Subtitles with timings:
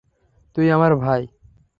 [0.55, 1.27] তুই আমার ভাই।